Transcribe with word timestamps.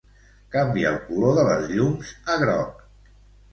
Canvia 0.55 0.93
el 0.93 0.97
color 1.09 1.37
de 1.41 1.45
les 1.51 1.69
llums 1.75 2.17
a 2.37 2.41
groc. 2.47 2.83